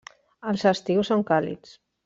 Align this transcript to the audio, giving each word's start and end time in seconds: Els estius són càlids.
Els 0.53 0.63
estius 0.71 1.13
són 1.13 1.23
càlids. 1.31 1.79